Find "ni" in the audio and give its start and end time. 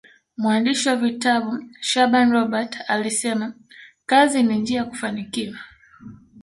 4.43-4.59